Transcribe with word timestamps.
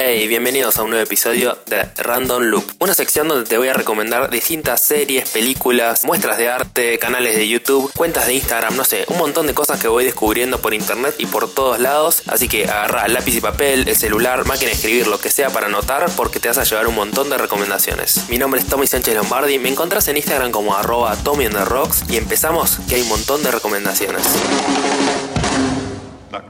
Hey, 0.00 0.28
bienvenidos 0.28 0.76
a 0.76 0.84
un 0.84 0.90
nuevo 0.90 1.02
episodio 1.02 1.58
de 1.66 1.82
Random 1.96 2.40
Loop, 2.40 2.64
una 2.78 2.94
sección 2.94 3.26
donde 3.26 3.48
te 3.48 3.58
voy 3.58 3.66
a 3.66 3.72
recomendar 3.72 4.30
distintas 4.30 4.80
series, 4.80 5.28
películas, 5.30 6.04
muestras 6.04 6.38
de 6.38 6.48
arte, 6.48 7.00
canales 7.00 7.34
de 7.34 7.48
YouTube, 7.48 7.92
cuentas 7.96 8.28
de 8.28 8.34
Instagram, 8.34 8.76
no 8.76 8.84
sé, 8.84 9.06
un 9.08 9.18
montón 9.18 9.48
de 9.48 9.54
cosas 9.54 9.80
que 9.80 9.88
voy 9.88 10.04
descubriendo 10.04 10.60
por 10.60 10.72
internet 10.72 11.16
y 11.18 11.26
por 11.26 11.52
todos 11.52 11.80
lados. 11.80 12.22
Así 12.28 12.46
que 12.46 12.66
agarra 12.66 13.08
lápiz 13.08 13.34
y 13.34 13.40
papel, 13.40 13.88
el 13.88 13.96
celular, 13.96 14.46
máquina 14.46 14.68
de 14.68 14.76
escribir, 14.76 15.08
lo 15.08 15.18
que 15.18 15.30
sea 15.30 15.50
para 15.50 15.66
anotar, 15.66 16.08
porque 16.16 16.38
te 16.38 16.46
vas 16.46 16.58
a 16.58 16.62
llevar 16.62 16.86
un 16.86 16.94
montón 16.94 17.28
de 17.28 17.36
recomendaciones. 17.36 18.28
Mi 18.28 18.38
nombre 18.38 18.60
es 18.60 18.68
Tommy 18.68 18.86
Sánchez 18.86 19.16
Lombardi, 19.16 19.58
me 19.58 19.68
encontrás 19.68 20.06
en 20.06 20.16
Instagram 20.16 20.52
como 20.52 20.76
arroba 20.76 21.16
Tommy 21.24 21.46
on 21.46 21.54
the 21.54 21.64
Rocks 21.64 22.04
y 22.08 22.18
empezamos 22.18 22.78
que 22.88 22.94
hay 22.94 23.02
un 23.02 23.08
montón 23.08 23.42
de 23.42 23.50
recomendaciones. 23.50 24.22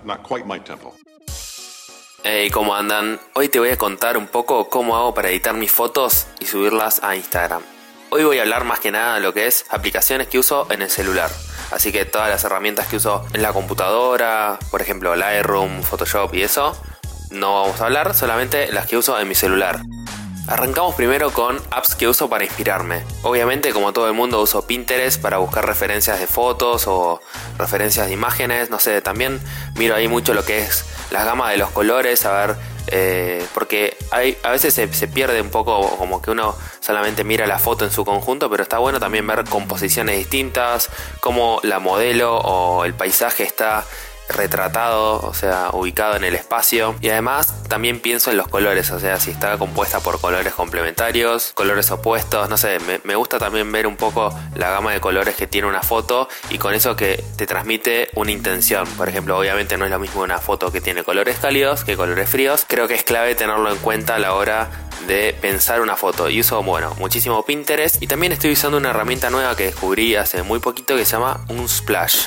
Not, 0.04 0.22
quite 0.22 0.44
my 0.44 0.60
tempo. 0.60 0.94
Hey, 2.30 2.50
¿cómo 2.50 2.74
andan? 2.74 3.18
Hoy 3.32 3.48
te 3.48 3.58
voy 3.58 3.70
a 3.70 3.78
contar 3.78 4.18
un 4.18 4.26
poco 4.26 4.68
cómo 4.68 4.98
hago 4.98 5.14
para 5.14 5.30
editar 5.30 5.54
mis 5.54 5.72
fotos 5.72 6.26
y 6.40 6.44
subirlas 6.44 7.02
a 7.02 7.16
Instagram. 7.16 7.62
Hoy 8.10 8.22
voy 8.22 8.38
a 8.38 8.42
hablar 8.42 8.64
más 8.64 8.80
que 8.80 8.90
nada 8.90 9.14
de 9.14 9.22
lo 9.22 9.32
que 9.32 9.46
es 9.46 9.64
aplicaciones 9.70 10.28
que 10.28 10.38
uso 10.38 10.70
en 10.70 10.82
el 10.82 10.90
celular. 10.90 11.30
Así 11.70 11.90
que 11.90 12.04
todas 12.04 12.28
las 12.28 12.44
herramientas 12.44 12.86
que 12.86 12.96
uso 12.96 13.24
en 13.32 13.40
la 13.40 13.54
computadora, 13.54 14.58
por 14.70 14.82
ejemplo 14.82 15.16
Lightroom, 15.16 15.82
Photoshop 15.82 16.34
y 16.34 16.42
eso, 16.42 16.78
no 17.30 17.62
vamos 17.62 17.80
a 17.80 17.86
hablar, 17.86 18.14
solamente 18.14 18.70
las 18.72 18.86
que 18.86 18.98
uso 18.98 19.18
en 19.18 19.26
mi 19.26 19.34
celular. 19.34 19.80
Arrancamos 20.48 20.94
primero 20.94 21.30
con 21.30 21.60
apps 21.70 21.94
que 21.94 22.08
uso 22.08 22.30
para 22.30 22.42
inspirarme. 22.42 23.02
Obviamente, 23.22 23.72
como 23.72 23.92
todo 23.92 24.08
el 24.08 24.14
mundo, 24.14 24.40
uso 24.40 24.66
Pinterest 24.66 25.20
para 25.20 25.36
buscar 25.36 25.66
referencias 25.66 26.18
de 26.18 26.26
fotos 26.26 26.86
o 26.86 27.20
referencias 27.58 28.06
de 28.06 28.14
imágenes. 28.14 28.70
No 28.70 28.78
sé, 28.78 29.02
también 29.02 29.40
miro 29.76 29.94
ahí 29.94 30.08
mucho 30.08 30.32
lo 30.32 30.44
que 30.46 30.60
es 30.60 30.86
las 31.10 31.26
gamas 31.26 31.50
de 31.50 31.58
los 31.58 31.70
colores, 31.70 32.24
a 32.24 32.46
ver, 32.46 32.56
eh, 32.90 33.46
porque 33.52 33.98
a 34.10 34.50
veces 34.50 34.72
se, 34.72 34.88
pierde 35.08 35.42
un 35.42 35.50
poco 35.50 35.96
como 35.98 36.22
que 36.22 36.30
uno 36.30 36.56
solamente 36.80 37.24
mira 37.24 37.46
la 37.46 37.58
foto 37.58 37.84
en 37.84 37.90
su 37.90 38.06
conjunto, 38.06 38.48
pero 38.48 38.62
está 38.62 38.78
bueno 38.78 38.98
también 38.98 39.26
ver 39.26 39.44
composiciones 39.44 40.16
distintas, 40.16 40.88
cómo 41.20 41.60
la 41.62 41.78
modelo 41.78 42.38
o 42.38 42.86
el 42.86 42.94
paisaje 42.94 43.42
está 43.42 43.84
retratado, 44.28 45.20
o 45.20 45.34
sea, 45.34 45.70
ubicado 45.72 46.16
en 46.16 46.24
el 46.24 46.34
espacio. 46.34 46.94
Y 47.00 47.08
además 47.10 47.54
también 47.68 48.00
pienso 48.00 48.30
en 48.30 48.36
los 48.36 48.48
colores, 48.48 48.90
o 48.90 48.98
sea, 48.98 49.18
si 49.20 49.30
está 49.30 49.58
compuesta 49.58 50.00
por 50.00 50.20
colores 50.20 50.54
complementarios, 50.54 51.52
colores 51.54 51.90
opuestos, 51.90 52.48
no 52.48 52.56
sé, 52.56 52.78
me, 53.04 53.14
gusta 53.14 53.38
también 53.38 53.70
ver 53.72 53.86
un 53.86 53.96
poco 53.96 54.32
la 54.54 54.70
gama 54.70 54.92
de 54.92 55.00
colores 55.00 55.34
que 55.34 55.46
tiene 55.46 55.66
una 55.66 55.82
foto 55.82 56.28
y 56.50 56.58
con 56.58 56.74
eso 56.74 56.96
que 56.96 57.22
te 57.36 57.46
transmite 57.46 58.08
una 58.14 58.30
intención. 58.30 58.86
Por 58.96 59.08
ejemplo, 59.08 59.38
obviamente 59.38 59.76
no 59.76 59.84
es 59.84 59.90
lo 59.90 59.98
mismo 59.98 60.22
una 60.22 60.38
foto 60.38 60.70
que 60.70 60.80
tiene 60.80 61.04
colores 61.04 61.38
cálidos 61.38 61.84
que 61.84 61.96
colores 61.96 62.28
fríos. 62.28 62.64
Creo 62.68 62.88
que 62.88 62.94
es 62.94 63.02
clave 63.02 63.34
tenerlo 63.34 63.70
en 63.70 63.78
cuenta 63.78 64.14
a 64.14 64.18
la 64.18 64.34
hora 64.34 64.68
de 65.06 65.34
pensar 65.40 65.80
una 65.80 65.96
foto 65.96 66.28
y 66.28 66.40
uso 66.40 66.62
bueno 66.62 66.94
muchísimo 66.98 67.44
Pinterest 67.44 68.02
y 68.02 68.06
también 68.06 68.32
estoy 68.32 68.52
usando 68.52 68.76
una 68.76 68.90
herramienta 68.90 69.30
nueva 69.30 69.56
que 69.56 69.64
descubrí 69.64 70.16
hace 70.16 70.42
muy 70.42 70.58
poquito 70.58 70.96
que 70.96 71.04
se 71.04 71.12
llama 71.12 71.44
un 71.48 71.68
splash 71.68 72.26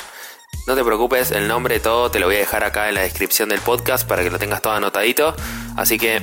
no 0.66 0.74
te 0.74 0.84
preocupes, 0.84 1.30
el 1.30 1.48
nombre 1.48 1.80
todo 1.80 2.10
te 2.10 2.20
lo 2.20 2.26
voy 2.26 2.36
a 2.36 2.40
dejar 2.40 2.64
acá 2.64 2.88
en 2.88 2.94
la 2.94 3.02
descripción 3.02 3.48
del 3.48 3.60
podcast 3.60 4.06
para 4.06 4.22
que 4.22 4.30
lo 4.30 4.38
tengas 4.38 4.62
todo 4.62 4.72
anotadito. 4.74 5.34
Así 5.76 5.98
que 5.98 6.22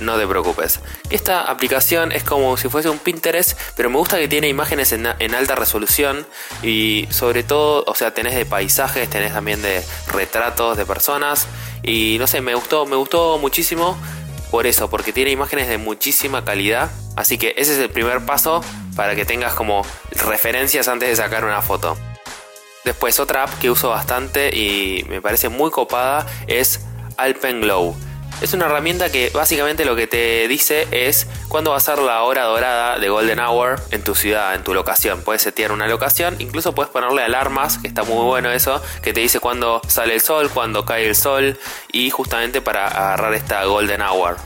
no 0.00 0.18
te 0.18 0.26
preocupes. 0.26 0.80
Esta 1.10 1.42
aplicación 1.42 2.12
es 2.12 2.24
como 2.24 2.56
si 2.56 2.68
fuese 2.68 2.88
un 2.88 2.98
Pinterest, 2.98 3.58
pero 3.76 3.88
me 3.90 3.96
gusta 3.96 4.18
que 4.18 4.28
tiene 4.28 4.48
imágenes 4.48 4.92
en, 4.92 5.06
en, 5.18 5.34
alta 5.34 5.54
resolución 5.54 6.26
y 6.62 7.06
sobre 7.10 7.42
todo, 7.42 7.84
o 7.86 7.94
sea, 7.94 8.12
tenés 8.12 8.34
de 8.34 8.44
paisajes, 8.44 9.08
tenés 9.08 9.32
también 9.32 9.62
de 9.62 9.82
retratos 10.12 10.76
de 10.76 10.84
personas 10.84 11.46
y 11.82 12.16
no 12.18 12.26
sé, 12.26 12.40
me 12.40 12.54
gustó, 12.54 12.86
me 12.86 12.96
gustó 12.96 13.38
muchísimo 13.38 13.96
por 14.50 14.66
eso, 14.66 14.88
porque 14.90 15.12
tiene 15.12 15.30
imágenes 15.30 15.68
de 15.68 15.78
muchísima 15.78 16.44
calidad. 16.44 16.90
Así 17.16 17.38
que 17.38 17.54
ese 17.56 17.72
es 17.72 17.78
el 17.78 17.90
primer 17.90 18.24
paso 18.26 18.62
para 18.94 19.14
que 19.14 19.24
tengas 19.24 19.54
como 19.54 19.84
referencias 20.10 20.88
antes 20.88 21.08
de 21.08 21.16
sacar 21.16 21.44
una 21.44 21.62
foto. 21.62 21.96
Después 22.86 23.18
otra 23.18 23.42
app 23.42 23.58
que 23.58 23.68
uso 23.68 23.88
bastante 23.88 24.56
y 24.56 25.04
me 25.08 25.20
parece 25.20 25.48
muy 25.48 25.72
copada 25.72 26.24
es 26.46 26.86
Alpenglow. 27.16 27.96
Es 28.40 28.54
una 28.54 28.66
herramienta 28.66 29.10
que 29.10 29.30
básicamente 29.34 29.84
lo 29.84 29.96
que 29.96 30.06
te 30.06 30.46
dice 30.46 30.86
es 30.92 31.26
cuándo 31.48 31.72
va 31.72 31.78
a 31.78 31.80
ser 31.80 31.98
la 31.98 32.22
hora 32.22 32.44
dorada 32.44 33.00
de 33.00 33.08
Golden 33.08 33.40
Hour 33.40 33.80
en 33.90 34.04
tu 34.04 34.14
ciudad, 34.14 34.54
en 34.54 34.62
tu 34.62 34.72
locación. 34.72 35.22
Puedes 35.22 35.42
setear 35.42 35.72
una 35.72 35.88
locación, 35.88 36.36
incluso 36.38 36.76
puedes 36.76 36.92
ponerle 36.92 37.22
alarmas, 37.22 37.78
que 37.78 37.88
está 37.88 38.04
muy 38.04 38.24
bueno 38.24 38.52
eso, 38.52 38.80
que 39.02 39.12
te 39.12 39.18
dice 39.18 39.40
cuándo 39.40 39.82
sale 39.88 40.14
el 40.14 40.20
sol, 40.20 40.48
cuándo 40.54 40.84
cae 40.84 41.08
el 41.08 41.16
sol 41.16 41.58
y 41.90 42.10
justamente 42.10 42.60
para 42.60 42.86
agarrar 42.86 43.34
esta 43.34 43.64
Golden 43.64 44.02
Hour. 44.02 44.36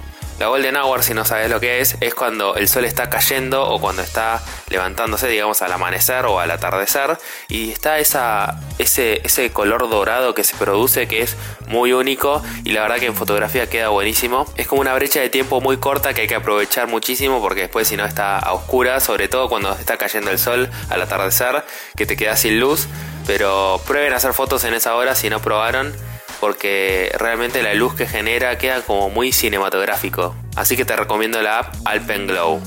La 0.40 0.46
Golden 0.46 0.74
Hour, 0.74 1.02
si 1.02 1.12
no 1.12 1.26
sabes 1.26 1.50
lo 1.50 1.60
que 1.60 1.80
es, 1.80 1.98
es 2.00 2.14
cuando 2.14 2.54
el 2.56 2.66
sol 2.66 2.86
está 2.86 3.10
cayendo 3.10 3.62
o 3.68 3.78
cuando 3.78 4.00
está 4.00 4.42
levantándose, 4.70 5.28
digamos, 5.28 5.60
al 5.60 5.70
amanecer 5.70 6.24
o 6.24 6.40
al 6.40 6.50
atardecer. 6.50 7.18
Y 7.48 7.70
está 7.70 7.98
esa, 7.98 8.58
ese, 8.78 9.20
ese 9.22 9.52
color 9.52 9.90
dorado 9.90 10.34
que 10.34 10.42
se 10.42 10.56
produce 10.56 11.06
que 11.08 11.20
es 11.20 11.36
muy 11.68 11.92
único 11.92 12.42
y 12.64 12.72
la 12.72 12.80
verdad 12.80 12.96
que 12.96 13.04
en 13.04 13.14
fotografía 13.14 13.68
queda 13.68 13.90
buenísimo. 13.90 14.46
Es 14.56 14.66
como 14.66 14.80
una 14.80 14.94
brecha 14.94 15.20
de 15.20 15.28
tiempo 15.28 15.60
muy 15.60 15.76
corta 15.76 16.14
que 16.14 16.22
hay 16.22 16.26
que 16.26 16.36
aprovechar 16.36 16.88
muchísimo 16.88 17.42
porque 17.42 17.60
después 17.60 17.88
si 17.88 17.98
no 17.98 18.06
está 18.06 18.38
a 18.38 18.54
oscuras, 18.54 19.04
sobre 19.04 19.28
todo 19.28 19.50
cuando 19.50 19.70
está 19.72 19.98
cayendo 19.98 20.30
el 20.30 20.38
sol 20.38 20.70
al 20.88 21.02
atardecer, 21.02 21.64
que 21.96 22.06
te 22.06 22.16
queda 22.16 22.38
sin 22.38 22.60
luz. 22.60 22.88
Pero 23.26 23.78
prueben 23.86 24.14
a 24.14 24.16
hacer 24.16 24.32
fotos 24.32 24.64
en 24.64 24.72
esa 24.72 24.94
hora 24.96 25.14
si 25.14 25.28
no 25.28 25.42
probaron 25.42 25.94
porque 26.40 27.12
realmente 27.18 27.62
la 27.62 27.74
luz 27.74 27.94
que 27.94 28.06
genera 28.06 28.58
queda 28.58 28.80
como 28.82 29.10
muy 29.10 29.32
cinematográfico. 29.32 30.34
Así 30.56 30.76
que 30.76 30.84
te 30.84 30.96
recomiendo 30.96 31.40
la 31.42 31.60
app 31.60 31.74
Alpenglow. 31.84 32.60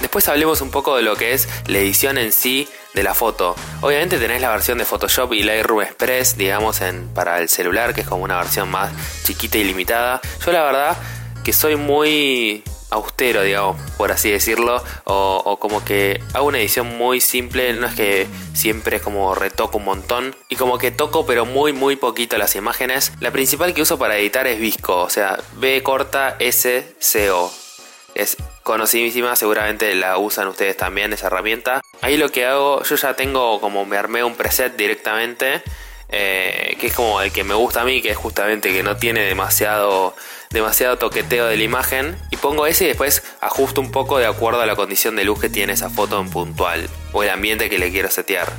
Después 0.00 0.28
hablemos 0.28 0.60
un 0.60 0.70
poco 0.70 0.96
de 0.96 1.02
lo 1.02 1.16
que 1.16 1.32
es 1.32 1.48
la 1.66 1.78
edición 1.78 2.18
en 2.18 2.32
sí 2.32 2.68
de 2.94 3.02
la 3.02 3.14
foto. 3.14 3.56
Obviamente 3.80 4.18
tenés 4.18 4.40
la 4.40 4.50
versión 4.50 4.78
de 4.78 4.84
Photoshop 4.84 5.32
y 5.34 5.42
Lightroom 5.42 5.82
Express, 5.82 6.36
digamos, 6.36 6.80
en, 6.80 7.08
para 7.08 7.40
el 7.40 7.48
celular, 7.48 7.94
que 7.94 8.02
es 8.02 8.06
como 8.06 8.22
una 8.22 8.36
versión 8.36 8.70
más 8.70 8.92
chiquita 9.24 9.58
y 9.58 9.64
limitada. 9.64 10.20
Yo 10.44 10.52
la 10.52 10.62
verdad 10.62 10.96
que 11.44 11.52
soy 11.52 11.76
muy 11.76 12.62
austero, 12.90 13.42
digamos, 13.42 13.80
por 13.96 14.12
así 14.12 14.30
decirlo, 14.30 14.82
o, 15.04 15.58
como 15.60 15.84
que 15.84 16.20
hago 16.34 16.46
una 16.46 16.58
edición 16.58 16.96
muy 16.96 17.20
simple, 17.20 17.72
no 17.74 17.86
es 17.86 17.94
que 17.94 18.26
siempre 18.54 18.96
es 18.96 19.02
como 19.02 19.34
retoco 19.34 19.78
un 19.78 19.84
montón, 19.84 20.36
y 20.48 20.56
como 20.56 20.78
que 20.78 20.90
toco 20.90 21.26
pero 21.26 21.44
muy 21.44 21.72
muy 21.72 21.96
poquito 21.96 22.38
las 22.38 22.56
imágenes. 22.56 23.12
La 23.20 23.30
principal 23.30 23.74
que 23.74 23.82
uso 23.82 23.98
para 23.98 24.16
editar 24.16 24.46
es 24.46 24.58
Visco, 24.58 25.02
o 25.02 25.10
sea, 25.10 25.38
B 25.56 25.82
corta 25.82 26.36
S 26.38 26.94
C 26.98 27.30
O. 27.30 27.52
Es 28.14 28.36
conocidísima, 28.62 29.36
seguramente 29.36 29.94
la 29.94 30.18
usan 30.18 30.48
ustedes 30.48 30.76
también 30.76 31.12
esa 31.12 31.28
herramienta. 31.28 31.80
Ahí 32.00 32.16
lo 32.16 32.30
que 32.30 32.46
hago, 32.46 32.82
yo 32.82 32.96
ya 32.96 33.14
tengo 33.14 33.60
como 33.60 33.84
me 33.84 33.96
armé 33.96 34.24
un 34.24 34.34
preset 34.34 34.76
directamente. 34.76 35.62
Eh, 36.10 36.76
que 36.80 36.86
es 36.86 36.94
como 36.94 37.20
el 37.20 37.32
que 37.32 37.44
me 37.44 37.54
gusta 37.54 37.82
a 37.82 37.84
mí, 37.84 38.00
que 38.00 38.10
es 38.10 38.16
justamente 38.16 38.72
que 38.72 38.82
no 38.82 38.96
tiene 38.96 39.20
demasiado 39.20 40.14
demasiado 40.50 40.96
toqueteo 40.96 41.46
de 41.46 41.58
la 41.58 41.62
imagen 41.62 42.16
y 42.30 42.36
pongo 42.36 42.66
ese 42.66 42.84
y 42.84 42.88
después 42.88 43.22
ajusto 43.40 43.80
un 43.80 43.90
poco 43.90 44.18
de 44.18 44.26
acuerdo 44.26 44.62
a 44.62 44.66
la 44.66 44.76
condición 44.76 45.16
de 45.16 45.24
luz 45.24 45.40
que 45.40 45.50
tiene 45.50 45.74
esa 45.74 45.90
foto 45.90 46.18
en 46.20 46.30
puntual 46.30 46.88
o 47.12 47.22
el 47.22 47.30
ambiente 47.30 47.68
que 47.68 47.78
le 47.78 47.90
quiero 47.90 48.10
setear. 48.10 48.50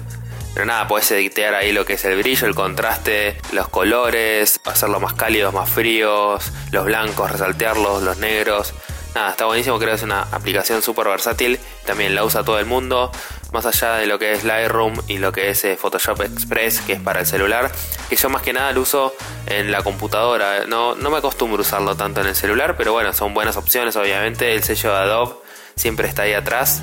Pero 0.53 0.65
nada, 0.65 0.87
puedes 0.87 1.09
editar 1.11 1.53
ahí 1.53 1.71
lo 1.71 1.85
que 1.85 1.93
es 1.93 2.05
el 2.05 2.17
brillo, 2.17 2.47
el 2.47 2.55
contraste, 2.55 3.37
los 3.53 3.69
colores, 3.69 4.59
hacerlos 4.65 5.01
más 5.01 5.13
cálidos, 5.13 5.53
más 5.53 5.69
fríos, 5.69 6.51
los 6.71 6.85
blancos, 6.85 7.31
resaltearlos, 7.31 8.03
los 8.03 8.17
negros. 8.17 8.73
Nada, 9.15 9.31
está 9.31 9.45
buenísimo, 9.45 9.77
creo 9.77 9.91
que 9.91 9.95
es 9.95 10.03
una 10.03 10.23
aplicación 10.31 10.81
súper 10.81 11.07
versátil, 11.07 11.59
también 11.85 12.13
la 12.13 12.23
usa 12.23 12.43
todo 12.43 12.59
el 12.59 12.65
mundo, 12.65 13.11
más 13.51 13.65
allá 13.65 13.95
de 13.95 14.05
lo 14.07 14.19
que 14.19 14.33
es 14.33 14.43
Lightroom 14.43 15.01
y 15.07 15.17
lo 15.17 15.31
que 15.31 15.49
es 15.49 15.65
Photoshop 15.79 16.21
Express, 16.21 16.81
que 16.81 16.93
es 16.93 17.01
para 17.01 17.21
el 17.21 17.25
celular, 17.25 17.71
que 18.09 18.15
yo 18.15 18.29
más 18.29 18.41
que 18.41 18.53
nada 18.53 18.71
lo 18.71 18.81
uso 18.81 19.13
en 19.45 19.71
la 19.71 19.83
computadora, 19.83 20.65
no, 20.67 20.95
no 20.95 21.09
me 21.09 21.17
acostumbro 21.17 21.59
a 21.59 21.61
usarlo 21.61 21.95
tanto 21.95 22.21
en 22.21 22.27
el 22.27 22.35
celular, 22.35 22.75
pero 22.77 22.93
bueno, 22.93 23.13
son 23.13 23.33
buenas 23.33 23.57
opciones, 23.57 23.95
obviamente, 23.95 24.53
el 24.53 24.63
sello 24.63 24.91
de 24.91 24.97
Adobe 24.97 25.35
siempre 25.75 26.07
está 26.07 26.23
ahí 26.23 26.33
atrás. 26.33 26.81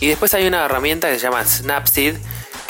Y 0.00 0.08
después 0.08 0.34
hay 0.34 0.46
una 0.46 0.64
herramienta 0.64 1.08
que 1.08 1.14
se 1.14 1.20
llama 1.20 1.44
Snapseed, 1.44 2.16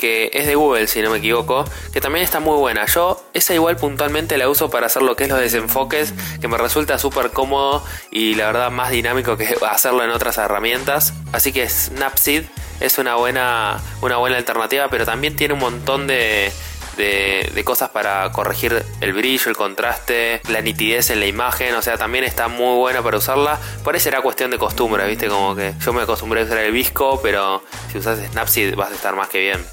que 0.03 0.29
es 0.33 0.45
de 0.47 0.55
Google 0.55 0.87
si 0.87 1.01
no 1.01 1.09
me 1.11 1.19
equivoco, 1.19 1.63
que 1.93 2.01
también 2.01 2.25
está 2.25 2.41
muy 2.41 2.57
buena. 2.57 2.85
Yo 2.87 3.23
esa 3.33 3.53
igual 3.53 3.77
puntualmente 3.77 4.37
la 4.37 4.49
uso 4.49 4.69
para 4.69 4.87
hacer 4.87 5.01
lo 5.01 5.15
que 5.15 5.23
es 5.23 5.29
los 5.29 5.39
desenfoques, 5.39 6.13
que 6.41 6.49
me 6.49 6.57
resulta 6.57 6.99
súper 6.99 7.29
cómodo 7.29 7.81
y 8.11 8.35
la 8.35 8.47
verdad 8.47 8.69
más 8.69 8.91
dinámico 8.91 9.37
que 9.37 9.55
hacerlo 9.65 10.03
en 10.03 10.09
otras 10.09 10.37
herramientas. 10.37 11.13
Así 11.31 11.53
que 11.53 11.69
Snapseed 11.69 12.43
es 12.81 12.97
una 12.97 13.15
buena, 13.15 13.79
una 14.01 14.17
buena 14.17 14.35
alternativa, 14.35 14.89
pero 14.89 15.05
también 15.05 15.37
tiene 15.37 15.53
un 15.53 15.61
montón 15.61 16.05
de, 16.05 16.51
de, 16.97 17.63
cosas 17.63 17.91
para 17.91 18.29
corregir 18.33 18.83
el 18.99 19.13
brillo, 19.13 19.49
el 19.49 19.55
contraste, 19.55 20.41
la 20.49 20.59
nitidez 20.59 21.11
en 21.11 21.21
la 21.21 21.27
imagen. 21.27 21.75
O 21.75 21.81
sea, 21.81 21.97
también 21.97 22.25
está 22.25 22.49
muy 22.49 22.75
buena 22.75 23.01
para 23.01 23.19
usarla. 23.19 23.57
Por 23.85 23.95
ahí 23.95 24.01
será 24.01 24.19
cuestión 24.19 24.51
de 24.51 24.57
costumbre, 24.57 25.07
¿viste? 25.07 25.29
Como 25.29 25.55
que 25.55 25.73
yo 25.79 25.93
me 25.93 26.01
acostumbré 26.01 26.41
a 26.41 26.43
usar 26.43 26.57
el 26.57 26.73
Visco, 26.73 27.21
pero 27.23 27.63
si 27.89 27.99
usas 27.99 28.19
Snapseed 28.31 28.75
vas 28.75 28.91
a 28.91 28.95
estar 28.95 29.15
más 29.15 29.29
que 29.29 29.39
bien. 29.39 29.72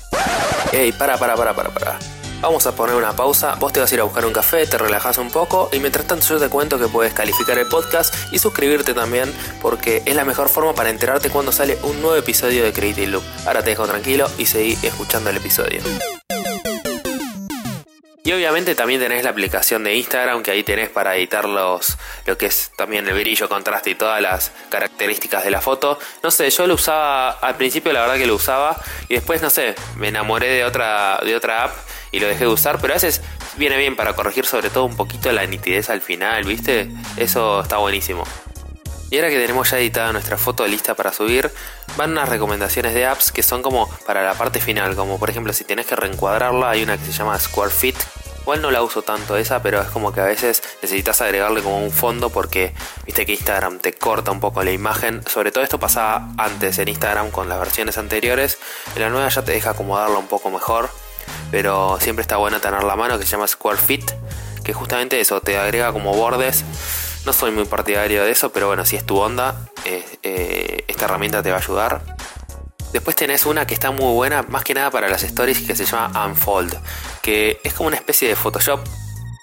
Ey, 0.73 0.93
para, 0.93 1.19
para, 1.19 1.35
para, 1.35 1.55
para, 1.55 1.71
para. 1.71 1.99
Vamos 2.41 2.67
a 2.67 2.73
poner 2.73 2.97
una 2.97 3.13
pausa, 3.13 3.55
vos 3.57 3.71
te 3.71 3.81
vas 3.81 3.93
a 3.93 3.95
ir 3.95 4.01
a 4.01 4.05
buscar 4.05 4.25
un 4.25 4.33
café, 4.33 4.67
te 4.67 4.79
relajas 4.79 5.19
un 5.19 5.31
poco 5.31 5.69
y 5.73 5.79
mientras 5.79 6.07
tanto 6.07 6.27
yo 6.27 6.39
te 6.39 6.49
cuento 6.49 6.79
que 6.79 6.89
puedes 6.89 7.13
calificar 7.13 7.59
el 7.59 7.67
podcast 7.67 8.15
y 8.33 8.39
suscribirte 8.39 8.95
también 8.95 9.31
porque 9.61 10.03
es 10.07 10.17
la 10.17 10.25
mejor 10.25 10.49
forma 10.49 10.75
para 10.75 10.89
enterarte 10.89 11.29
cuando 11.29 11.53
sale 11.53 11.79
un 11.83 12.01
nuevo 12.01 12.17
episodio 12.17 12.65
de 12.65 12.73
Creative 12.73 13.09
Loop. 13.09 13.25
Ahora 13.47 13.63
te 13.63 13.71
dejo 13.71 13.87
tranquilo 13.87 14.27
y 14.39 14.47
seguí 14.47 14.79
escuchando 14.83 15.29
el 15.29 15.37
episodio. 15.37 15.83
Y 18.31 18.33
obviamente 18.33 18.77
también 18.77 19.01
tenés 19.01 19.25
la 19.25 19.31
aplicación 19.31 19.83
de 19.83 19.97
Instagram 19.97 20.45
que 20.45 20.53
ahí 20.53 20.63
tenés 20.63 20.89
para 20.89 21.17
editar 21.17 21.49
los, 21.49 21.99
lo 22.27 22.39
que 22.39 22.47
es 22.47 22.71
también 22.77 23.09
el 23.09 23.15
brillo, 23.15 23.49
contraste 23.49 23.91
y 23.91 23.97
todas 23.97 24.23
las 24.23 24.53
características 24.69 25.43
de 25.43 25.51
la 25.51 25.61
foto. 25.61 25.99
No 26.23 26.31
sé, 26.31 26.49
yo 26.49 26.69
lo 26.69 26.75
usaba 26.75 27.31
al 27.31 27.57
principio, 27.57 27.93
la 27.93 28.03
verdad 28.03 28.19
que 28.19 28.29
lo 28.29 28.37
usaba 28.37 28.81
y 29.09 29.15
después 29.15 29.43
no 29.43 29.51
sé, 29.51 29.75
me 29.97 30.07
enamoré 30.07 30.47
de 30.47 30.65
otra 30.65 31.19
de 31.25 31.35
otra 31.35 31.65
app 31.65 31.77
y 32.13 32.21
lo 32.21 32.29
dejé 32.29 32.45
de 32.45 32.53
usar, 32.53 32.79
pero 32.81 32.93
a 32.93 32.99
veces 32.99 33.21
viene 33.57 33.77
bien 33.77 33.97
para 33.97 34.13
corregir 34.13 34.47
sobre 34.47 34.71
todo 34.71 34.85
un 34.85 34.95
poquito 34.97 35.33
la 35.33 35.45
nitidez 35.45 35.91
al 35.91 36.01
final, 36.01 36.45
¿viste? 36.45 36.89
Eso 37.17 37.63
está 37.63 37.79
buenísimo. 37.79 38.23
Y 39.11 39.17
ahora 39.17 39.31
que 39.31 39.41
tenemos 39.41 39.69
ya 39.69 39.81
editada 39.81 40.13
nuestra 40.13 40.39
foto 40.39 40.65
lista 40.69 40.95
para 40.95 41.13
subir, 41.13 41.51
van 41.97 42.13
unas 42.13 42.29
recomendaciones 42.29 42.95
de 42.95 43.07
apps 43.07 43.33
que 43.33 43.43
son 43.43 43.61
como 43.61 43.91
para 44.07 44.23
la 44.23 44.35
parte 44.35 44.61
final, 44.61 44.95
como 44.95 45.19
por 45.19 45.31
ejemplo 45.31 45.53
si 45.53 45.65
tienes 45.65 45.87
que 45.87 45.97
reencuadrarla, 45.97 46.71
hay 46.71 46.85
una 46.85 46.97
que 46.97 47.07
se 47.07 47.11
llama 47.11 47.37
Square 47.37 47.73
Fit. 47.73 47.97
Igual 48.43 48.63
no 48.63 48.71
la 48.71 48.83
uso 48.83 49.03
tanto 49.03 49.37
esa, 49.37 49.63
pero 49.63 49.81
es 49.81 49.89
como 49.89 50.13
que 50.13 50.21
a 50.21 50.25
veces 50.25 50.63
necesitas 50.83 51.21
agregarle 51.21 51.63
como 51.63 51.83
un 51.83 51.91
fondo 51.91 52.31
porque 52.31 52.73
viste 53.05 53.27
que 53.27 53.33
Instagram 53.33 53.79
te 53.79 53.93
corta 53.93 54.31
un 54.31 54.41
poco 54.41 54.63
la 54.63 54.73
imagen. 54.73 55.23
Sobre 55.29 55.53
todo 55.53 55.63
esto 55.63 55.79
pasaba 55.79 56.31
antes 56.39 56.79
en 56.79 56.89
Instagram 56.89 57.31
con 57.31 57.49
las 57.49 57.59
versiones 57.59 57.99
anteriores. 57.99 58.59
En 58.97 59.03
la 59.03 59.11
nueva 59.11 59.29
ya 59.29 59.43
te 59.43 59.53
deja 59.53 59.71
acomodarla 59.71 60.19
un 60.19 60.27
poco 60.27 60.51
mejor 60.51 60.91
pero 61.51 61.99
siempre 62.01 62.23
está 62.23 62.37
bueno 62.37 62.61
tener 62.61 62.85
la 62.85 62.97
mano 62.97 63.19
que 63.19 63.25
se 63.25 63.33
llama 63.33 63.47
Square 63.47 63.79
Fit, 63.79 64.11
que 64.65 64.73
justamente 64.73 65.21
eso 65.21 65.41
te 65.41 65.59
agrega 65.59 65.93
como 65.93 66.15
bordes. 66.15 66.65
No 67.27 67.33
soy 67.33 67.51
muy 67.51 67.65
partidario 67.65 68.25
de 68.25 68.31
eso, 68.31 68.51
pero 68.53 68.69
bueno, 68.69 68.85
si 68.85 68.97
es 68.97 69.05
tu 69.05 69.19
onda, 69.19 69.55
eh, 69.85 70.05
eh, 70.23 70.85
esta 70.89 71.05
herramienta 71.05 71.43
te 71.43 71.51
va 71.51 71.57
a 71.57 71.61
ayudar. 71.61 72.17
Después 72.93 73.15
tenés 73.15 73.47
una 73.47 73.67
que 73.67 73.75
está 73.75 73.91
muy 73.91 74.13
buena, 74.15 74.43
más 74.43 74.65
que 74.65 74.75
nada 74.75 74.91
para 74.91 75.09
las 75.09 75.23
stories, 75.23 75.61
que 75.61 75.77
se 75.77 75.85
llama 75.85 76.27
Unfold, 76.27 76.77
que 77.23 77.61
es 77.63 77.73
como 77.73 77.87
una 77.87 77.97
especie 77.97 78.29
de 78.29 78.35
Photoshop, 78.35 78.81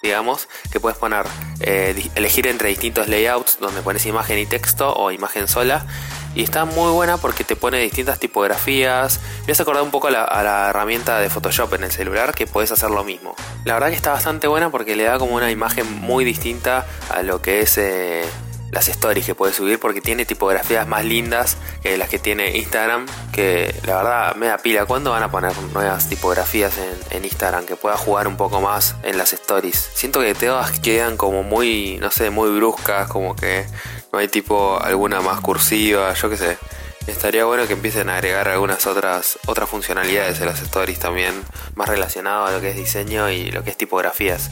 digamos, 0.02 0.48
que 0.70 0.80
puedes 0.80 0.98
poner, 0.98 1.24
eh, 1.60 2.10
elegir 2.14 2.46
entre 2.46 2.68
distintos 2.68 3.08
layouts, 3.08 3.58
donde 3.58 3.80
pones 3.82 4.04
imagen 4.06 4.38
y 4.38 4.46
texto 4.46 4.92
o 4.94 5.10
imagen 5.10 5.48
sola, 5.48 5.86
y 6.34 6.42
está 6.42 6.66
muy 6.66 6.92
buena 6.92 7.16
porque 7.16 7.42
te 7.42 7.56
pone 7.56 7.80
distintas 7.80 8.20
tipografías. 8.20 9.18
Me 9.46 9.52
has 9.52 9.60
acordado 9.60 9.84
un 9.84 9.90
poco 9.90 10.08
a 10.08 10.10
la, 10.10 10.68
herramienta 10.68 11.18
de 11.18 11.30
Photoshop 11.30 11.74
en 11.74 11.84
el 11.84 11.90
celular 11.90 12.34
que 12.34 12.46
puedes 12.46 12.70
hacer 12.70 12.90
lo 12.90 13.02
mismo. 13.02 13.34
La 13.64 13.74
verdad 13.74 13.88
que 13.88 13.96
está 13.96 14.12
bastante 14.12 14.46
buena 14.46 14.70
porque 14.70 14.94
le 14.94 15.04
da 15.04 15.18
como 15.18 15.34
una 15.34 15.50
imagen 15.50 15.90
muy 16.00 16.24
distinta 16.24 16.86
a 17.10 17.22
lo 17.22 17.40
que 17.40 17.62
es 17.62 17.78
eh, 17.78 18.24
las 18.70 18.88
stories 18.88 19.24
que 19.24 19.34
puedes 19.34 19.56
subir 19.56 19.78
porque 19.78 20.00
tiene 20.00 20.24
tipografías 20.26 20.86
más 20.86 21.04
lindas 21.04 21.56
que 21.82 21.96
las 21.96 22.08
que 22.08 22.18
tiene 22.18 22.56
Instagram. 22.56 23.06
Que 23.32 23.74
la 23.86 23.96
verdad 23.96 24.36
me 24.36 24.46
da 24.46 24.58
pila. 24.58 24.86
¿Cuándo 24.86 25.10
van 25.10 25.22
a 25.22 25.30
poner 25.30 25.52
nuevas 25.72 26.08
tipografías 26.08 26.74
en, 27.10 27.24
Instagram 27.24 27.66
que 27.66 27.76
pueda 27.76 27.96
jugar 27.96 28.26
un 28.28 28.36
poco 28.36 28.60
más 28.60 28.96
en 29.02 29.18
las 29.18 29.32
stories? 29.32 29.90
Siento 29.94 30.20
que 30.20 30.34
todas 30.34 30.78
quedan 30.80 31.16
como 31.16 31.42
muy, 31.42 31.98
no 32.00 32.10
sé, 32.10 32.30
muy 32.30 32.50
bruscas, 32.56 33.08
como 33.08 33.36
que 33.36 33.66
no 34.12 34.18
hay 34.18 34.28
tipo 34.28 34.80
alguna 34.80 35.20
más 35.20 35.40
cursiva, 35.40 36.12
yo 36.14 36.30
qué 36.30 36.36
sé. 36.36 36.58
Estaría 37.06 37.44
bueno 37.46 37.66
que 37.66 37.72
empiecen 37.72 38.10
a 38.10 38.16
agregar 38.16 38.48
algunas 38.48 38.86
otras, 38.86 39.38
otras 39.46 39.68
funcionalidades 39.68 40.40
de 40.40 40.46
las 40.46 40.60
stories 40.60 40.98
también, 40.98 41.42
más 41.74 41.88
relacionado 41.88 42.46
a 42.46 42.50
lo 42.50 42.60
que 42.60 42.70
es 42.70 42.76
diseño 42.76 43.30
y 43.30 43.50
lo 43.50 43.64
que 43.64 43.70
es 43.70 43.76
tipografías. 43.78 44.50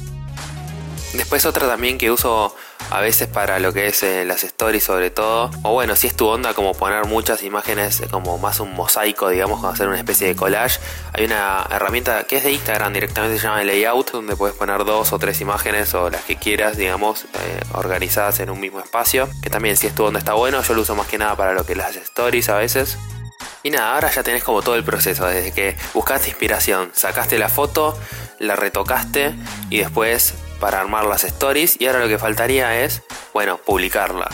Después 1.12 1.44
otra 1.46 1.66
también 1.68 1.98
que 1.98 2.10
uso 2.10 2.54
a 2.90 3.00
veces 3.00 3.26
para 3.28 3.58
lo 3.58 3.72
que 3.72 3.88
es 3.88 4.02
eh, 4.02 4.24
las 4.24 4.44
stories 4.44 4.84
sobre 4.84 5.10
todo. 5.10 5.50
O 5.62 5.72
bueno, 5.72 5.96
si 5.96 6.06
es 6.06 6.16
tu 6.16 6.26
onda 6.26 6.54
como 6.54 6.74
poner 6.74 7.06
muchas 7.06 7.42
imágenes 7.42 8.00
eh, 8.00 8.08
como 8.10 8.38
más 8.38 8.60
un 8.60 8.74
mosaico, 8.74 9.28
digamos, 9.28 9.60
como 9.60 9.72
hacer 9.72 9.88
una 9.88 9.98
especie 9.98 10.28
de 10.28 10.36
collage. 10.36 10.78
Hay 11.12 11.24
una 11.24 11.66
herramienta 11.70 12.24
que 12.24 12.36
es 12.36 12.44
de 12.44 12.52
Instagram 12.52 12.92
directamente, 12.92 13.38
se 13.38 13.42
llama 13.42 13.62
Layout, 13.64 14.12
donde 14.12 14.36
puedes 14.36 14.56
poner 14.56 14.84
dos 14.84 15.12
o 15.12 15.18
tres 15.18 15.40
imágenes 15.40 15.94
o 15.94 16.10
las 16.10 16.22
que 16.22 16.36
quieras, 16.36 16.76
digamos, 16.76 17.24
eh, 17.24 17.60
organizadas 17.72 18.40
en 18.40 18.50
un 18.50 18.60
mismo 18.60 18.80
espacio. 18.80 19.28
Que 19.42 19.50
también 19.50 19.76
si 19.76 19.86
es 19.86 19.94
tu 19.94 20.04
onda 20.04 20.18
está 20.18 20.34
bueno, 20.34 20.62
yo 20.62 20.74
lo 20.74 20.82
uso 20.82 20.94
más 20.94 21.06
que 21.06 21.18
nada 21.18 21.36
para 21.36 21.52
lo 21.54 21.66
que 21.66 21.74
las 21.74 21.96
stories 21.96 22.48
a 22.48 22.56
veces. 22.56 22.98
Y 23.62 23.70
nada, 23.70 23.94
ahora 23.94 24.10
ya 24.10 24.22
tenés 24.22 24.44
como 24.44 24.62
todo 24.62 24.76
el 24.76 24.84
proceso, 24.84 25.26
desde 25.26 25.52
que 25.52 25.76
buscaste 25.92 26.28
inspiración, 26.28 26.90
sacaste 26.94 27.36
la 27.36 27.48
foto, 27.48 27.98
la 28.38 28.54
retocaste 28.54 29.34
y 29.70 29.78
después 29.78 30.34
para 30.60 30.80
armar 30.80 31.06
las 31.06 31.24
stories 31.24 31.80
y 31.80 31.86
ahora 31.86 32.00
lo 32.00 32.08
que 32.08 32.18
faltaría 32.18 32.82
es, 32.84 33.02
bueno, 33.32 33.58
publicarla. 33.58 34.28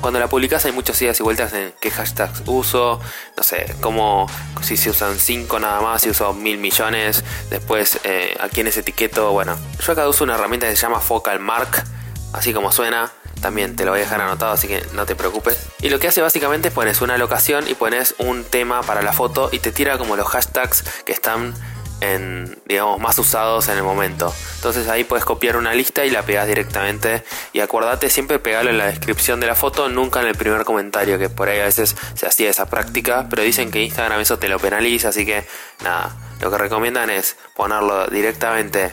Cuando 0.00 0.20
la 0.20 0.28
publicas 0.28 0.64
hay 0.64 0.72
muchos 0.72 1.00
ideas 1.02 1.18
y 1.18 1.24
vueltas 1.24 1.52
en 1.54 1.72
qué 1.80 1.90
hashtags 1.90 2.42
uso, 2.46 3.00
no 3.36 3.42
sé, 3.42 3.74
cómo, 3.80 4.30
si 4.62 4.76
se 4.76 4.90
usan 4.90 5.18
5 5.18 5.58
nada 5.58 5.80
más, 5.80 6.02
si 6.02 6.10
uso 6.10 6.32
mil 6.34 6.58
millones, 6.58 7.24
después 7.50 7.98
eh, 8.04 8.36
a 8.38 8.48
quiénes 8.48 8.76
etiqueto, 8.76 9.32
bueno. 9.32 9.58
Yo 9.84 9.92
acá 9.92 10.08
uso 10.08 10.22
una 10.22 10.34
herramienta 10.36 10.68
que 10.68 10.76
se 10.76 10.82
llama 10.82 11.00
Focal 11.00 11.40
Mark, 11.40 11.84
así 12.32 12.52
como 12.52 12.70
suena, 12.70 13.10
también 13.40 13.74
te 13.74 13.84
lo 13.84 13.90
voy 13.90 14.00
a 14.00 14.02
dejar 14.04 14.20
anotado, 14.20 14.52
así 14.52 14.68
que 14.68 14.84
no 14.92 15.04
te 15.04 15.16
preocupes. 15.16 15.58
Y 15.80 15.88
lo 15.90 15.98
que 15.98 16.08
hace 16.08 16.20
básicamente 16.22 16.68
es 16.68 16.74
pones 16.74 17.00
una 17.00 17.18
locación 17.18 17.68
y 17.68 17.74
pones 17.74 18.14
un 18.18 18.44
tema 18.44 18.82
para 18.82 19.02
la 19.02 19.12
foto 19.12 19.48
y 19.52 19.58
te 19.58 19.72
tira 19.72 19.98
como 19.98 20.16
los 20.16 20.28
hashtags 20.28 20.84
que 21.04 21.12
están 21.12 21.54
en, 22.00 22.58
digamos, 22.66 23.00
más 23.00 23.18
usados 23.18 23.68
en 23.68 23.76
el 23.76 23.82
momento. 23.82 24.32
Entonces 24.56 24.88
ahí 24.88 25.04
puedes 25.04 25.24
copiar 25.24 25.56
una 25.56 25.74
lista 25.74 26.04
y 26.04 26.10
la 26.10 26.22
pegas 26.22 26.46
directamente. 26.46 27.24
Y 27.52 27.60
acuérdate 27.60 28.10
siempre 28.10 28.38
pegarlo 28.38 28.70
en 28.70 28.78
la 28.78 28.86
descripción 28.86 29.40
de 29.40 29.46
la 29.46 29.54
foto, 29.54 29.88
nunca 29.88 30.20
en 30.20 30.28
el 30.28 30.34
primer 30.34 30.64
comentario, 30.64 31.18
que 31.18 31.28
por 31.28 31.48
ahí 31.48 31.60
a 31.60 31.64
veces 31.64 31.96
se 32.14 32.26
hacía 32.26 32.50
esa 32.50 32.66
práctica, 32.66 33.26
pero 33.30 33.42
dicen 33.42 33.70
que 33.70 33.82
Instagram 33.82 34.20
eso 34.20 34.38
te 34.38 34.48
lo 34.48 34.58
penaliza, 34.58 35.08
así 35.08 35.24
que 35.26 35.46
nada, 35.82 36.16
lo 36.40 36.50
que 36.50 36.58
recomiendan 36.58 37.10
es 37.10 37.36
ponerlo 37.56 38.06
directamente 38.06 38.92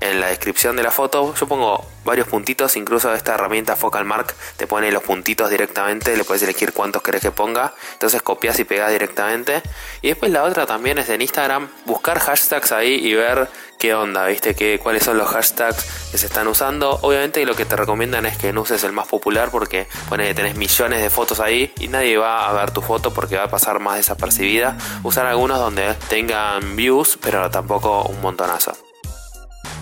en 0.00 0.20
la 0.20 0.28
descripción 0.28 0.76
de 0.76 0.82
la 0.82 0.90
foto 0.90 1.34
yo 1.34 1.46
pongo 1.48 1.84
varios 2.04 2.28
puntitos, 2.28 2.76
incluso 2.76 3.12
esta 3.12 3.34
herramienta 3.34 3.76
Focal 3.76 4.04
Mark 4.04 4.34
te 4.56 4.66
pone 4.66 4.92
los 4.92 5.02
puntitos 5.02 5.50
directamente, 5.50 6.16
le 6.16 6.24
puedes 6.24 6.42
elegir 6.42 6.72
cuántos 6.72 7.02
querés 7.02 7.20
que 7.20 7.32
ponga, 7.32 7.74
entonces 7.94 8.22
copias 8.22 8.58
y 8.60 8.64
pegas 8.64 8.92
directamente. 8.92 9.62
Y 10.02 10.08
después 10.08 10.30
la 10.30 10.44
otra 10.44 10.66
también 10.66 10.98
es 10.98 11.08
en 11.08 11.20
Instagram, 11.20 11.68
buscar 11.84 12.20
hashtags 12.20 12.72
ahí 12.72 12.94
y 12.94 13.14
ver 13.14 13.48
qué 13.78 13.94
onda, 13.94 14.26
viste, 14.26 14.54
que, 14.54 14.78
cuáles 14.78 15.02
son 15.02 15.18
los 15.18 15.28
hashtags 15.28 16.10
que 16.12 16.18
se 16.18 16.26
están 16.26 16.46
usando. 16.46 16.98
Obviamente 17.02 17.44
lo 17.44 17.56
que 17.56 17.64
te 17.64 17.76
recomiendan 17.76 18.24
es 18.24 18.38
que 18.38 18.52
no 18.52 18.62
uses 18.62 18.84
el 18.84 18.92
más 18.92 19.08
popular 19.08 19.50
porque 19.50 19.88
pone 20.08 20.32
tenés 20.32 20.56
millones 20.56 21.02
de 21.02 21.10
fotos 21.10 21.40
ahí 21.40 21.72
y 21.78 21.88
nadie 21.88 22.16
va 22.16 22.48
a 22.48 22.52
ver 22.52 22.70
tu 22.70 22.82
foto 22.82 23.12
porque 23.12 23.36
va 23.36 23.44
a 23.44 23.50
pasar 23.50 23.80
más 23.80 23.96
desapercibida. 23.96 24.78
Usar 25.02 25.26
algunos 25.26 25.58
donde 25.58 25.94
tengan 26.08 26.76
views, 26.76 27.18
pero 27.20 27.50
tampoco 27.50 28.04
un 28.04 28.20
montonazo. 28.20 28.85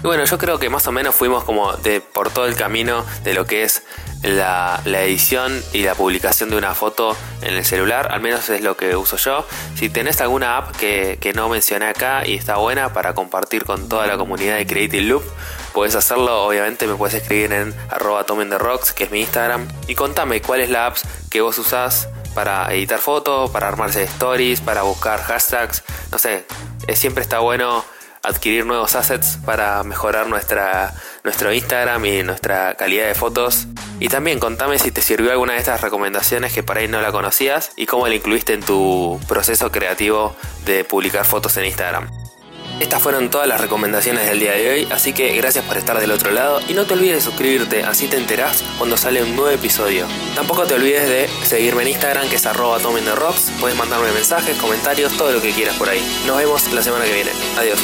Y 0.04 0.06
bueno, 0.06 0.26
yo 0.26 0.36
creo 0.36 0.58
que 0.58 0.68
más 0.68 0.86
o 0.86 0.92
menos 0.92 1.14
fuimos 1.14 1.44
como 1.44 1.72
de 1.78 2.02
por 2.02 2.28
todo 2.28 2.44
el 2.44 2.56
camino 2.56 3.06
de 3.22 3.32
lo 3.32 3.46
que 3.46 3.62
es 3.62 3.84
la, 4.20 4.82
edición 4.84 5.64
y 5.72 5.82
la 5.82 5.94
publicación 5.94 6.50
de 6.50 6.58
una 6.58 6.74
foto 6.74 7.16
en 7.40 7.54
el 7.54 7.64
celular, 7.64 8.12
al 8.12 8.20
menos 8.20 8.50
es 8.50 8.60
lo 8.60 8.76
que 8.76 8.96
uso 8.96 9.16
yo. 9.16 9.46
Si 9.76 9.88
tenés 9.88 10.20
alguna 10.20 10.58
app 10.58 10.76
que, 10.76 11.32
no 11.34 11.48
mencioné 11.48 11.86
acá 11.86 12.26
y 12.26 12.34
está 12.34 12.56
buena 12.58 12.92
para 12.92 13.14
compartir 13.14 13.64
con 13.64 13.88
toda 13.88 14.06
la 14.06 14.18
comunidad 14.18 14.58
de 14.58 14.66
Creative 14.66 15.04
Loop, 15.04 15.24
puedes 15.72 15.94
hacerlo, 15.94 16.44
obviamente 16.44 16.86
me 16.86 16.96
puedes 16.96 17.14
escribir 17.14 17.54
en 17.54 17.74
arroba 17.88 18.26
Rocks, 18.58 18.92
que 18.92 19.04
es 19.04 19.10
mi 19.10 19.20
Instagram, 19.22 19.66
y 19.88 19.94
contame 19.94 20.42
cuál 20.42 20.60
es 20.60 20.68
la 20.68 20.84
app 20.84 20.98
que 21.30 21.40
vos 21.40 21.56
usás 21.56 22.10
para 22.34 22.70
editar 22.74 22.98
fotos, 22.98 23.50
para 23.50 23.68
armarse 23.68 24.02
stories, 24.02 24.60
para 24.60 24.82
buscar 24.82 25.22
hashtags, 25.22 25.82
no 26.12 26.18
sé, 26.18 26.44
siempre 26.92 27.22
está 27.22 27.38
bueno 27.38 27.86
adquirir 28.24 28.66
nuevos 28.66 28.94
assets 28.94 29.38
para 29.44 29.82
mejorar 29.84 30.28
nuestra, 30.28 30.94
nuestro 31.22 31.52
Instagram 31.52 32.04
y 32.04 32.22
nuestra 32.22 32.74
calidad 32.74 33.06
de 33.06 33.14
fotos. 33.14 33.66
Y 34.00 34.08
también 34.08 34.40
contame 34.40 34.78
si 34.78 34.90
te 34.90 35.02
sirvió 35.02 35.30
alguna 35.30 35.52
de 35.52 35.60
estas 35.60 35.80
recomendaciones 35.80 36.52
que 36.52 36.62
por 36.62 36.78
ahí 36.78 36.88
no 36.88 37.00
la 37.00 37.12
conocías 37.12 37.72
y 37.76 37.86
cómo 37.86 38.08
la 38.08 38.14
incluiste 38.14 38.52
en 38.52 38.62
tu 38.62 39.20
proceso 39.28 39.70
creativo 39.70 40.34
de 40.64 40.84
publicar 40.84 41.24
fotos 41.24 41.56
en 41.56 41.66
Instagram. 41.66 42.23
Estas 42.80 43.00
fueron 43.00 43.30
todas 43.30 43.46
las 43.46 43.60
recomendaciones 43.60 44.26
del 44.26 44.40
día 44.40 44.52
de 44.52 44.70
hoy, 44.70 44.88
así 44.90 45.12
que 45.12 45.34
gracias 45.36 45.64
por 45.64 45.76
estar 45.76 46.00
del 46.00 46.10
otro 46.10 46.32
lado 46.32 46.60
y 46.68 46.74
no 46.74 46.84
te 46.86 46.94
olvides 46.94 47.16
de 47.16 47.20
suscribirte, 47.20 47.84
así 47.84 48.08
te 48.08 48.16
enterás 48.16 48.64
cuando 48.78 48.96
sale 48.96 49.22
un 49.22 49.36
nuevo 49.36 49.50
episodio. 49.50 50.06
Tampoco 50.34 50.64
te 50.64 50.74
olvides 50.74 51.08
de 51.08 51.28
seguirme 51.44 51.82
en 51.82 51.88
Instagram 51.88 52.28
que 52.28 52.36
es 52.36 52.46
arroba 52.46 52.78
rocks, 52.78 53.52
puedes 53.60 53.76
mandarme 53.78 54.10
mensajes, 54.12 54.56
comentarios, 54.56 55.16
todo 55.16 55.32
lo 55.32 55.40
que 55.40 55.52
quieras 55.52 55.76
por 55.76 55.88
ahí. 55.88 56.00
Nos 56.26 56.36
vemos 56.36 56.72
la 56.72 56.82
semana 56.82 57.04
que 57.04 57.14
viene. 57.14 57.30
Adiós. 57.56 57.78